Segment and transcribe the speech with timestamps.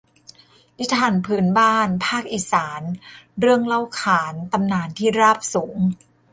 [0.77, 2.81] นิทานพื้นบ้านภาคอีสาน
[3.39, 5.77] เรื่องเล่าขานตำนานที่ราบสูง